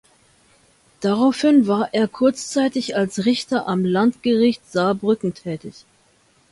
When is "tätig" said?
5.35-5.85